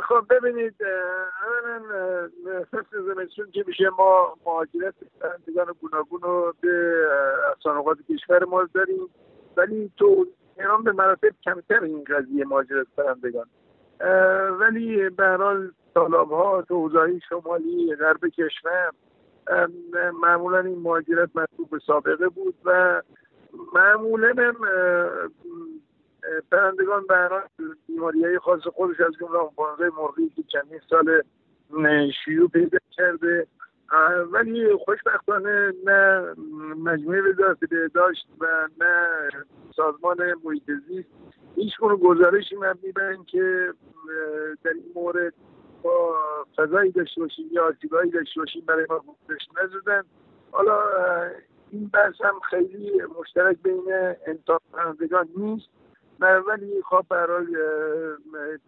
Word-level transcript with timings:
خب 0.00 0.24
ببینید 0.30 0.74
اولا 0.82 1.82
فصل 2.72 3.02
زمستون 3.06 3.50
که 3.50 3.64
میشه 3.66 3.90
ما 3.98 4.36
مهاجرت 4.46 4.94
پرندگان 5.20 5.74
گوناگون 5.80 6.20
رو 6.20 6.54
به 6.60 7.04
افسانقات 7.52 7.98
کشور 8.10 8.44
ما 8.44 8.68
داریم 8.74 9.08
ولی 9.56 9.90
تو 9.96 10.26
ایران 10.58 10.84
به 10.84 10.92
مراتب 10.92 11.30
کمتر 11.44 11.84
این 11.84 12.04
قضیه 12.04 12.44
مهاجرت 12.44 12.86
پرندگان. 12.96 13.46
ولی 14.60 15.10
به 15.10 15.26
حال 15.26 15.70
طالاب 15.94 16.32
ها 16.32 16.62
تو 16.62 16.90
شمالی 17.28 17.96
غرب 17.96 18.28
کشور 18.28 18.92
معمولا 20.22 20.58
این 20.58 20.78
مهاجرت 20.78 21.30
مطلوب 21.34 21.70
به 21.70 21.78
سابقه 21.86 22.28
بود 22.28 22.54
و 22.64 23.02
معمولا 23.74 24.34
هم 24.38 24.56
پرندگان 26.50 27.04
هر 27.10 27.48
بیماری 28.12 28.38
خاص 28.38 28.60
خودش 28.60 29.00
از 29.00 29.12
جمله 29.20 29.38
آنفلانزای 29.38 29.90
مرغی 29.98 30.28
که 30.36 30.42
چندین 30.42 30.80
سال 30.90 31.22
شیوع 32.24 32.48
پیدا 32.48 32.78
کرده. 32.90 33.46
ولی 34.32 34.76
خوشبختانه 34.76 35.72
نه 35.84 36.34
مجموعه 36.76 37.22
وزارت 37.22 37.58
داشت 37.94 38.26
و 38.40 38.68
نه 38.80 39.06
سازمان 39.76 40.18
محیط 40.44 40.70
زیست 40.88 41.08
هیچ 41.56 41.72
گونه 41.80 41.96
گزارشی 41.96 42.56
مبنی 42.56 42.92
بر 42.94 43.16
که 43.26 43.74
در 44.64 44.70
این 44.70 44.92
مورد 44.94 45.34
با 45.82 46.14
فضایی 46.56 46.90
داشته 46.92 47.20
باشیم 47.20 47.48
یا 47.52 47.68
آسیبایی 47.68 48.10
داشته 48.10 48.40
باشیم 48.40 48.62
برای 48.66 48.86
ما 48.88 49.04
گزارش 49.24 49.48
نزدن. 49.62 50.02
حالا 50.50 50.78
این 51.70 51.90
بحث 51.92 52.20
هم 52.20 52.40
خیلی 52.50 53.02
مشترک 53.20 53.56
بین 53.62 54.14
انتاب 54.26 54.62
پرندگان 54.72 55.28
نیست. 55.36 55.68
ولی 56.20 56.82
خب 56.82 57.04
برای 57.08 57.56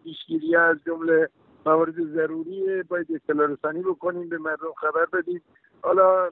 پیشگیری 0.05 0.57
از 0.57 0.77
جمله 0.87 1.29
موارد 1.67 1.95
ضروری 2.15 2.83
باید 2.83 3.07
اطلاع 3.15 3.47
رسانی 3.47 3.83
بکنیم 3.83 4.29
به 4.29 4.39
مردم 4.39 4.73
خبر 4.77 5.05
بدیم. 5.13 5.43
حالا 5.83 6.25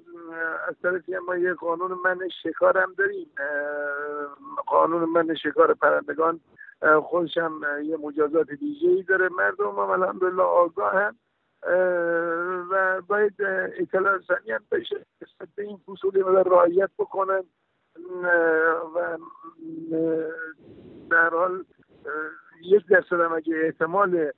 از 0.69 0.75
طرفی 0.83 1.17
ما 1.27 1.37
یه 1.37 1.55
قانون 1.55 1.99
من 2.05 2.29
شکار 2.43 2.79
هم 2.79 2.95
داریم 2.99 3.27
قانون 4.67 5.05
من 5.05 5.35
شکار 5.35 5.75
پرندگان 5.75 6.41
خودش 7.03 7.39
هم 7.39 7.61
یه 7.85 7.97
مجازات 7.97 8.51
دیگه 8.51 8.89
ای 8.89 9.03
داره. 9.03 9.29
مردم 9.29 9.69
هم 9.71 9.91
الحمدلله 9.91 10.43
آگاه 10.43 10.95
هم. 10.95 11.17
و 12.71 13.03
باید 13.09 13.35
اطلاع 13.79 14.17
رسانی 14.17 14.51
هم 14.51 14.65
بشه. 14.71 15.07
به 15.57 15.63
این 15.63 15.77
فصولی 15.77 16.21
رعایت 16.21 16.91
بکنن. 16.99 17.45
و 18.95 19.19
حال 21.35 21.65
یک 22.63 22.87
درصد 22.87 23.21
هم 23.21 23.33
اگه 23.33 23.55
احتمال 23.65 24.31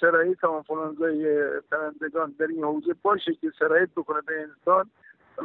سرایت 0.00 0.44
آنفولانزای 0.44 1.50
پرندگان 1.70 2.34
در 2.38 2.46
این 2.46 2.64
حوزه 2.64 2.94
باشه 3.02 3.34
که 3.34 3.52
سرایت 3.58 3.88
بکنه 3.96 4.20
به 4.20 4.40
انسان 4.40 4.90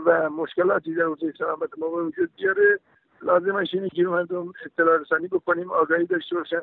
و 0.06 0.30
مشکلاتی 0.30 0.96
در 0.96 1.04
حوزه 1.04 1.34
سلامت 1.38 1.70
ما 1.78 1.88
وجود 1.88 2.30
بیاره 2.36 2.80
لازمش 3.22 3.74
اینه 3.74 3.90
که 3.90 4.04
مردم 4.04 4.54
اطلاع 4.66 4.98
رسانی 4.98 5.28
بکنیم 5.28 5.72
آگاهی 5.72 6.06
داشته 6.06 6.36
باشن. 6.36 6.62